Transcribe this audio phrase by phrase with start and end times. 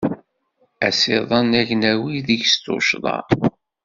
[0.87, 3.17] Asiḍen agnawi degs tuccḍa.